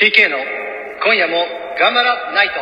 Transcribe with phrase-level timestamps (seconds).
[0.00, 0.38] TK の
[1.02, 1.44] 今夜も
[1.76, 2.54] 頑張らないと。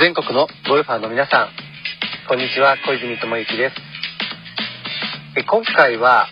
[0.00, 1.48] 全国のゴルファーの皆さん
[2.26, 3.76] こんにちは小泉智之です。
[5.38, 6.26] え今回は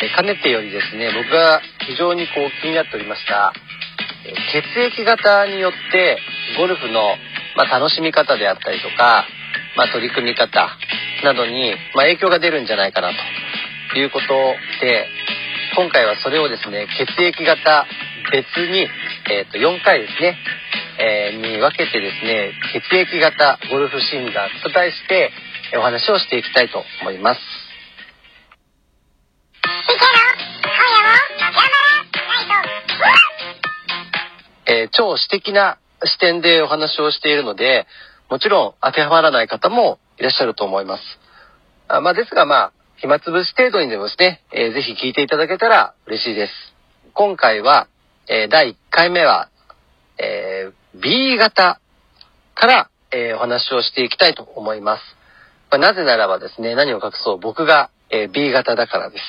[0.00, 3.52] えかねてよりですね僕が非常にこう気になっておりました
[4.24, 6.20] え血液型によって
[6.56, 7.16] ゴルフの、
[7.56, 9.26] まあ、楽しみ方であったりとか、
[9.76, 10.70] まあ、取り組み方
[11.24, 13.10] などに、まあ、影響が出るんじゃないかな
[13.92, 14.26] ということ
[14.80, 15.08] で
[15.76, 17.84] 今回はそれをですね、血液型
[18.30, 18.86] 別に、
[19.28, 20.38] えっ、ー、と、4回ですね、
[21.00, 25.32] えー、に分けてですね、血液型ゴルフ診断と題して、
[25.76, 27.40] お話をしていきたいと思います。
[34.66, 37.88] えー、超私的な視点でお話をしているので、
[38.30, 41.02] もちろん当てはまらない方もいらっしゃると思います。
[41.88, 42.72] あまあ、ですがまあ、
[43.04, 46.52] 暇つぶし程度にでもですね、えー、ぜひ聞いていただけたら嬉しいです。
[47.12, 47.86] 今回は、
[48.30, 49.50] えー、第1回目は、
[50.16, 51.82] えー、B 型
[52.54, 55.02] から、えー、お話をしていきたいと思います。
[55.70, 59.22] まあ、なぜならばですね、何を隠そう僕が、えー、B 型だからです。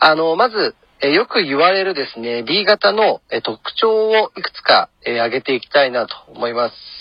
[0.00, 6.99] あの、まず、えよく言われるですね、B 型の、え特徴をいくつか、え挙げていきたいなと思います。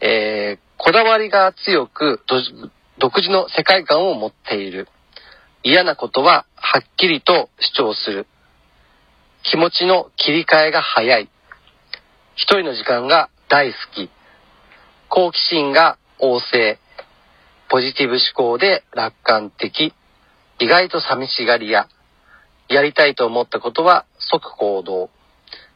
[0.00, 2.20] えー、こだわりが強く、
[2.98, 4.88] 独自の世界観を持っている。
[5.62, 8.26] 嫌なことははっきりと主張する。
[9.42, 11.28] 気持ちの切り替えが早い。
[12.34, 14.10] 一人の時間が大好き。
[15.08, 16.78] 好奇心が旺盛。
[17.68, 19.94] ポジティブ思考で楽観的。
[20.58, 21.88] 意外と寂しがり屋。
[22.68, 25.10] やりたいと思ったことは即行動。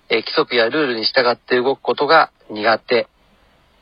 [0.08, 3.08] え規則やルールに従って動くことが苦手。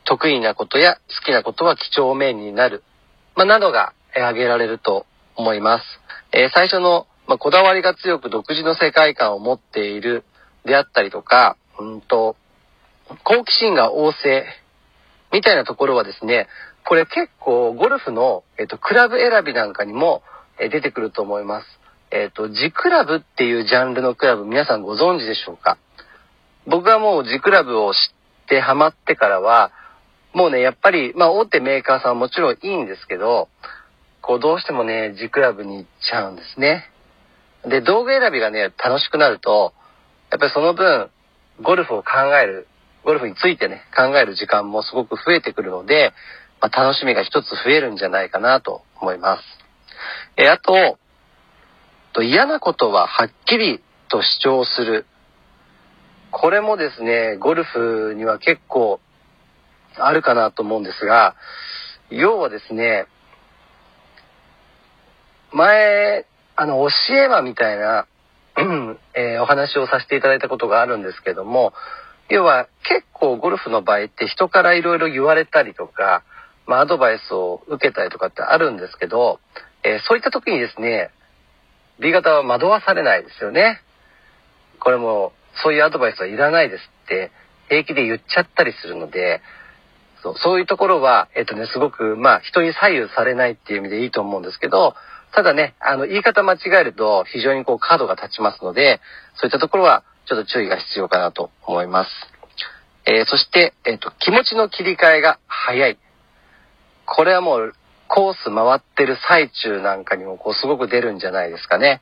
[0.09, 2.83] 得意なことや好きなことは几帳面になる。
[3.35, 5.83] まあ、などが挙げられると思います。
[6.31, 10.23] えー、最初の、まあ、こだわりが強く独自の世界観を持っている
[10.65, 12.35] であったりとか、うんと、
[13.23, 14.45] 好奇心が旺盛
[15.31, 16.47] みたいなところはですね、
[16.87, 20.23] これ結構ゴルフの、えっ、と、クラブ選びなんかにも、
[20.59, 21.65] え出てくると思います。
[22.09, 25.77] えっ、と、ジクラブっていうジャンルのクラブ皆さんご存知でしょうか？
[26.65, 27.99] 僕はもうジクラブを知っ
[28.47, 29.71] てハマってからは、
[30.33, 33.49] もうね、やっぱり、まあ大手メーカーさんはもちろんいいんですけど、
[34.21, 36.85] こうどうしてもね、G クラブに行っちゃうんですね。
[37.65, 39.73] で、道具選びがね、楽しくなると、
[40.31, 41.09] やっぱりその分、
[41.61, 42.67] ゴルフを考える、
[43.03, 46.13] ゴルフについてね、考える時間もすごく増えてくるので、
[46.61, 49.43] まあ、楽しみが一つ増えるんじゃないかなと思います。
[50.37, 50.97] えあと、
[52.13, 55.05] と嫌なことははっきりと主張する。
[56.31, 58.99] これもですね、ゴルフには結構
[59.95, 61.35] あるかなと思うんですが、
[62.09, 63.05] 要はですね、
[65.51, 68.07] 前、あの、教え魔みたいな、
[69.15, 71.73] えー、お話をさせていただいたことがあるんですけども、
[72.29, 76.23] 要は結構ゴルフの場合って人からいろいろ言われたりとか、
[76.67, 79.39] まあアドバイスを受けたりとかってあるんですけど、
[79.83, 81.11] えー、そういった時にですね、
[81.99, 83.81] B 型は惑わされないですよね。
[84.79, 85.33] これも、
[85.63, 87.31] そういうアドバイスはいらないですって
[87.67, 89.41] 平気で言っちゃったりするので、
[90.21, 94.95] そう、そういうところは、えっとね、すごく、まあ、人に左右されないっていう意味でいいと思うんですけど、
[95.33, 98.99] ただね、あの、言い方間違えると非常にこう角が立ちますので、
[99.35, 102.09] そういったところはちょっと注意が必要かなと思います。
[103.05, 105.97] えー、そして、えっ、と、気持ちの切り替えが早い。
[107.05, 107.73] これはもう、
[108.07, 112.01] コース回ってる最中なんかにもこうすごく出るんじゃないですかね。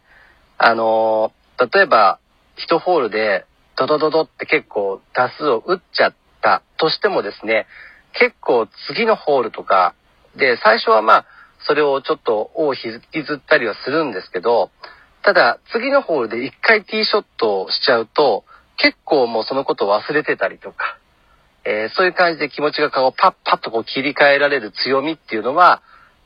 [0.58, 2.20] あのー、例えば、
[2.56, 3.46] 一ホールで
[3.76, 7.68] ドドドドって結構打数を打っちゃったとしてもですね、
[8.20, 9.94] 結構次のホールとか
[10.36, 11.26] で、最初はまあ、
[11.60, 14.70] それをちょっと尾を引きずったりはするんですけど、
[15.24, 18.46] ただ次のホールで一回ティーショットをしちゃうと、
[18.78, 20.98] 結構もうそのことを忘れてたりとか、
[21.66, 25.82] えー、そういう感じで気持ちがこうパッパッとこう切り替えられる強みっていうのは、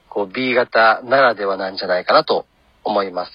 [0.10, 2.46] こう B 型ならではなんじゃないかなと
[2.84, 3.32] 思います。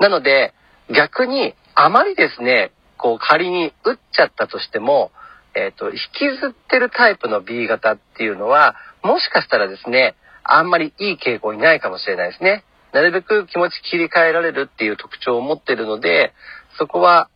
[0.00, 0.54] なので、
[0.88, 5.12] 逆にあまりですね、こう仮に打っちゃったとしても、
[5.54, 12.64] えっ、ー、と、引きずってるタイプの B 型っていうのは、もしかしたらですね、あんまりいい傾向にないかもしれないですね。
[12.92, 16.34] なるべく気持ち切り替えられるっていう特徴を持ってるので、
[16.78, 17.30] そこは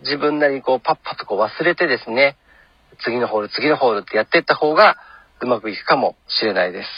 [0.00, 2.36] 自分なりにこうパッパとこう忘れてですね、
[3.02, 4.98] 次のホール、次のホールってやっていった方が
[5.40, 6.88] うまくいくかもしれないです。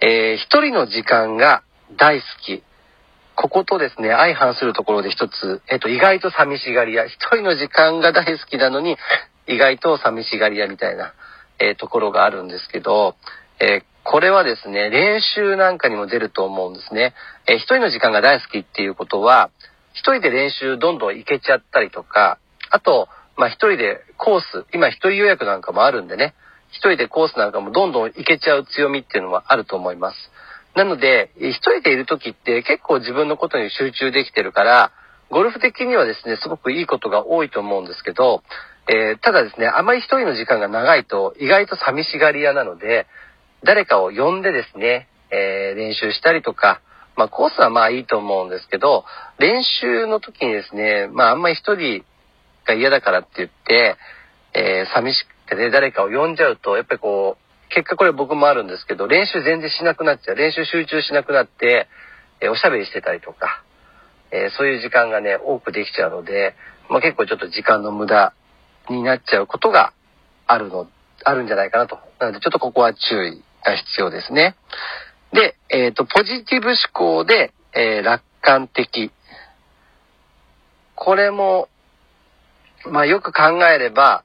[0.00, 1.64] えー、一人の時間が
[1.96, 2.62] 大好き。
[3.42, 8.96] こことですね、相反するところで一つ、えっと、意外と寂しがり屋、一人の時間が大好きなのに、
[9.46, 11.12] 意外と寂しがり屋みたいな、
[11.58, 13.16] えー、ところがあるんですけど、
[13.60, 17.14] えー、これはですね、練習なんかにも出ると思うんですね。
[17.48, 19.50] えー、一人の時間が大好きっていうことは、
[19.92, 22.38] 一人で練習どんどん行けちゃったりとか、
[22.70, 26.34] あと、まあ一人でコース、今一人予約なんかもあるんでね、
[26.70, 30.16] 一人でコースなんかもどんどん行けちゃう強みっていうのはあると思います。
[30.74, 34.92] なので、一人でいる時って結構自分のことに集中できてるから、
[35.30, 38.42] ゴルフ的にはですね、すごくいいことが多いと思うんですけど、
[38.88, 43.06] えー、ただですね、あまり一人の時間が長いと意外と寂しがり屋なので、
[43.64, 46.80] 誰かを呼んでですね、えー、練習したりとか、
[47.16, 49.04] まあコースはまあいいと思うんですけど、
[49.38, 52.04] 練習の時にですね、まああんまり一人
[52.66, 53.96] が嫌だからって言って、
[54.54, 60.36] えー、寂しくてね、誰かを呼んじゃうと、やっぱりこう、結果これ僕もあるんですけど、練習全然しなくなっちゃう。
[60.36, 61.88] 練習集中しなくなって、
[62.40, 63.62] え、おしゃべりしてたりとか、
[64.30, 66.54] え、そういう時間がね、多くできちゃうので、
[66.88, 68.34] まあ結構ちょっと時間の無駄
[68.90, 69.92] になっちゃうことが
[70.46, 70.86] あるの、
[71.24, 71.98] あるんじゃないかなと。
[72.18, 74.56] なのでちょっとここは注意が必要ですね。
[75.32, 79.10] で、えっ、ー、と、ポジティブ思考で、えー、楽観的。
[80.94, 81.68] これも、
[82.86, 84.24] まあよく考えれば、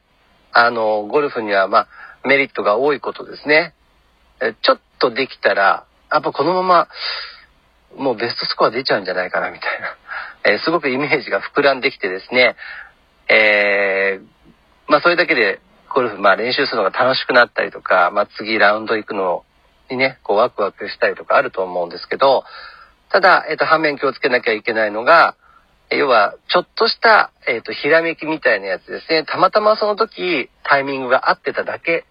[0.51, 1.87] あの、ゴルフにはまあ
[2.27, 3.73] メリットが多いことですね。
[4.61, 6.87] ちょっとできたら、やっぱこのまま、
[7.95, 9.97] もうベストスコア出ちゃうんじゃないかなみたいな。
[10.51, 12.55] えー、すごくイメージが膨らんできてですね、
[13.29, 14.25] えー、
[14.87, 15.59] まあそれだけで
[15.89, 19.43] ゴルフ、まあ練習するのが楽しくなったりとか、まあ次ラウンド行くの
[19.89, 22.43] にね、こうワクワクしたりとかあると思うんですけど、
[23.09, 25.35] ただ、えっ、ー、と、反面気をつけなきゃいけないのが、
[25.89, 29.23] 要は、ちょっとした、えっ、ー、と、ひらめきみたいなやつですね。
[29.23, 32.05] たまたまその時、タイミングが合ってただけ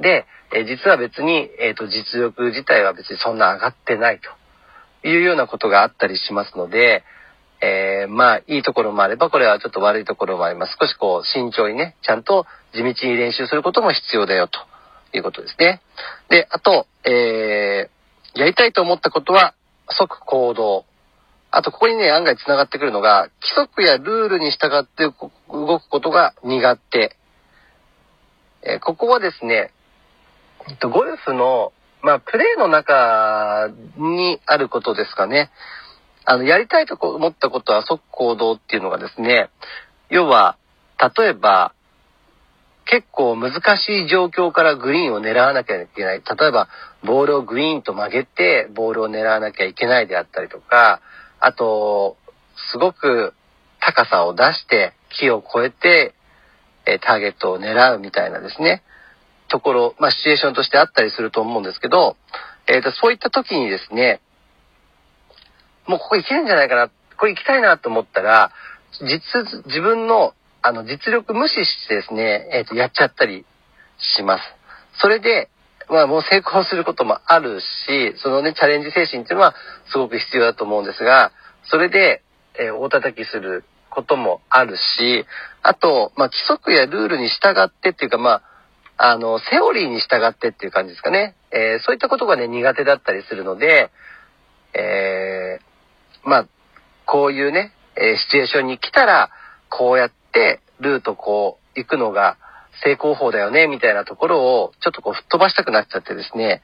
[0.00, 4.20] で、え、実は別に、えっ、と、実力自体は別にそんな上がってない
[5.02, 7.04] というようなことがあったりしますので、
[7.60, 10.76] えー、まあ、いいところもあれば、これはちょっと悪いところもあります。
[10.80, 14.60] 少しこう、慎重にね、ちゃんと地道に練習することも必要だよ、と
[15.12, 15.82] いうことですね。
[16.28, 19.54] で、あと、えー、やりたいと思ったことは、
[19.90, 20.84] 即行動。
[21.50, 27.16] あと、ここにね、案外繋がってくるのが、規則やルールに従って動くことが苦手。
[28.62, 29.72] え、ここはですね、
[30.68, 31.72] えっと、ゴルフの、
[32.02, 35.50] まあ、プレーの中にあることですかね。
[36.24, 39.50] あの、やりたいと思ったことは即行動っていうのがですね、
[40.10, 40.56] 要は、
[41.16, 41.72] 例えば、
[42.84, 46.22] 結構難しい状況からグリーンを狙わなきゃいけない。
[46.22, 46.68] 例えば、
[47.04, 51.00] ボールをグリーンと曲げて、ボールを狙わなきゃいけないであったりとか、
[51.38, 52.16] あと、
[52.72, 53.34] すごく
[53.80, 56.14] 高さを出して、木を越えて、
[56.86, 58.82] えターゲットを狙うみたいなですね、
[59.48, 62.16] ところ、まあ、シチュエーションとしてあったりすると思うんですけど、
[62.66, 64.20] えっ、ー、と、そういった時にですね、
[65.86, 68.52] もうここ行けるんじゃないかな、これ行きたいなと思ったら、
[69.00, 73.44] 実、自分の、あの、実力無視してですね、えっ、ー、と、やっちゃったり
[73.98, 74.42] します。
[75.00, 75.48] それで、
[75.88, 79.54] まあもう成功することもあるし、そのね、チャレンジ精神っていうのは
[79.90, 81.32] すごく必要だと思うんですが、
[81.64, 82.22] それで、
[82.58, 85.24] えー、大叩きすることもあるし、
[85.62, 88.42] あと、まあ規則やルールに従ってっていうか、まあ、
[88.98, 91.34] あの、セオリーに従ってっていう感じですかね。
[91.50, 93.90] えー、そういったことがね、苦手だったりするので、
[94.74, 95.60] え
[96.24, 96.46] まあ、
[97.06, 99.30] こういうね、え、シチュエーションに来たら、
[99.70, 102.36] こうやってルートこう行くのが
[102.84, 106.62] 成功法だよね、みたいなところをちょっとこう吹っ飛ばしたくなっちゃってですね、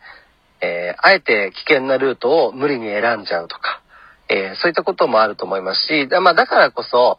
[0.61, 3.83] えー、あえて危険なルートを無理に選んじゃうとか、
[4.29, 7.19] えー、そういったこともあると思いますし、まあだからこそ、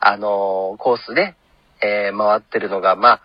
[0.00, 1.34] あのー、コースで、
[1.82, 3.20] え回ってるのが、まあ、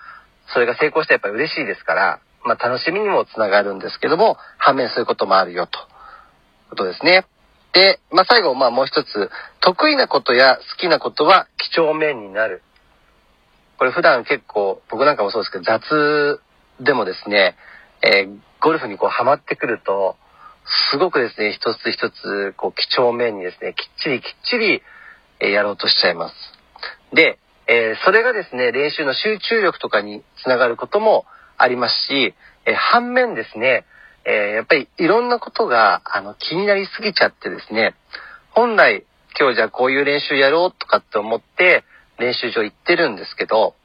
[0.53, 5.79] それが成功したらやっぱり嬉しいですから、まあ楽しみにもつながるんですけども、反面そういうこともあるよと。
[6.69, 7.25] ことですね。
[7.73, 12.61] で、まあ、最後、まあ、もう一つ、得意なことや好きなことは几帳面になる。
[13.77, 16.39] これ普段結構、僕なんかもそうですけど、雑
[16.79, 17.55] でもですね、
[18.01, 20.15] えー、ゴルフにこうハマってくると、
[20.91, 24.81] すごくですね、一つ一つ、こう、几帳面にですね、きっちりきっちり、
[25.41, 26.35] えー、やろうとしちゃいます。
[27.13, 31.25] で、えー、それがですね、練習の集中力とかにつながることも
[31.57, 32.33] ありますし、
[32.65, 33.85] え反面ですね、
[34.25, 37.95] えー、やっぱりいろんなことが、あの、気になりすぎちゃってですね、
[38.51, 39.05] 本来、
[39.39, 41.83] 今日じゃあこういう練習やろうとかって思って、
[42.17, 43.75] 練習場行ってるんですけど、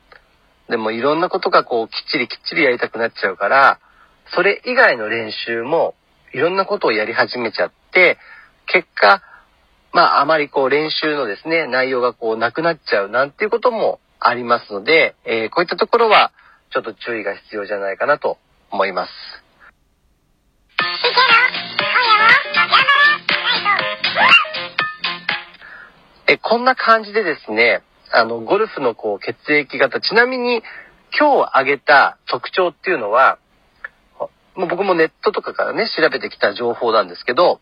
[0.69, 3.81] でもいろんなことがこう、きっちりきっちりやりたくなっちゃうから、
[4.35, 5.95] それ以外の練習も、
[6.33, 8.19] いろんなことをやり始めちゃって、
[8.67, 9.23] 結果、
[9.93, 16.33] まあ、あまりこう練習のですね、内容がこうなくなっちゃうなんていうこともありますので、えー、こういったところは
[16.73, 18.39] ちょっと注意が必要じゃないかなと
[18.71, 19.13] 思います。
[26.29, 27.83] え、こんな感じでですね、
[28.13, 30.63] あの、ゴルフのこう血液型、ちなみに
[31.19, 33.39] 今日挙げた特徴っていうのは、
[34.55, 37.61] もう僕もネットとかからね、調べてきた情報なんですけど、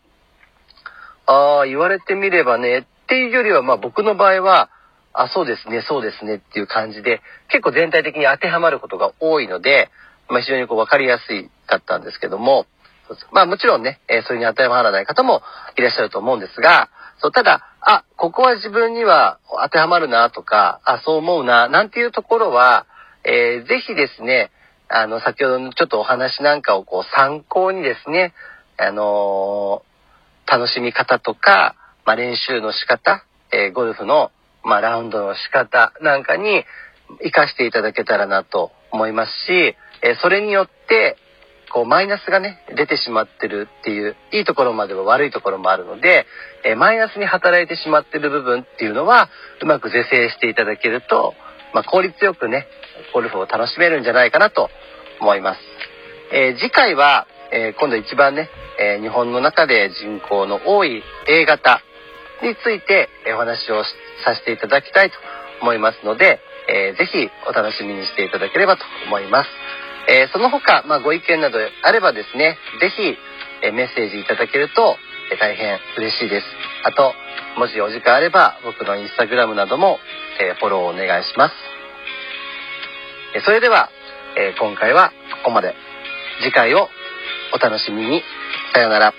[1.29, 4.71] ああ、言われてみればね、っていうよりは、まあ僕の場合は、
[5.13, 9.91] あ、そうですね、そうですねっていう感じで、結構全体的に当てはまることが多いので、
[10.27, 12.65] まあ非常にこう分かりやすいかったんですけども、
[13.31, 15.43] まあもちろんね、えー、それに当てはまらない方も
[15.77, 16.89] いらっしゃると思うんですが、
[17.21, 22.87] そう、ただ、あ、ここは自分には当てはまるなとか、あ、そう思うな、なんていうところは、
[23.23, 24.51] えー、ぜひですね、
[24.87, 28.33] あの、先ほどのちょっとお話なんかをこう参考にですね、
[28.77, 29.83] あの、
[30.51, 31.75] 楽しみ方とか、
[32.05, 34.31] まあ、練習の仕方、えー、ゴルフの、
[34.63, 36.65] まあ、ラウンドの仕方なんかに
[37.19, 41.17] 活かしていただけたらなと思いますし、えそれによって、
[41.71, 46.25] こう、マイナスがね、出てしまってるっていう、いいところまでは悪いところもあるので、
[46.63, 49.29] えマイナスに働いてしまってる部分っていうのは、
[49.61, 51.35] うまく是正していただけると、
[51.73, 52.67] まあ、効率よくね、
[53.13, 54.69] ゴルフを楽しめるんじゃないかなと
[55.19, 55.59] 思います。
[56.31, 61.81] え、次回は、えー、今度一番ね、えー、日本の中で人口の多い A 型
[62.43, 63.83] について、えお話を
[64.23, 65.15] させていただきたいと
[65.61, 66.39] 思いますので、
[66.69, 69.49] えー、ぜひお楽しみにしていただければと思います。
[70.07, 73.15] えその他、まあ、ご意見などあればですね、ぜひ、
[73.61, 74.95] えメッセージいただけると、
[75.31, 76.47] え大変嬉しいです。
[76.83, 77.13] あと、
[77.57, 79.99] もしお時間あれば、僕のインスタグラムなども、
[80.39, 81.55] えフォローお願いします。
[83.35, 83.91] えそれでは、
[84.35, 85.11] え今回は
[85.43, 85.75] ここまで。
[86.41, 86.89] 次回を
[87.53, 88.23] お楽しみに。
[88.73, 89.13] さようなら。